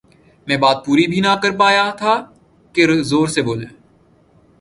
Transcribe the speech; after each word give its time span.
میں 0.47 0.57
بات 0.57 0.77
پوری 0.85 1.05
بھی 1.11 1.19
نہ 1.21 1.33
کرپا 1.43 1.69
یا 1.71 1.87
تھا 1.99 2.13
کہ 2.75 2.81
زور 3.11 3.27
سے 3.35 3.41
بولے 3.47 3.67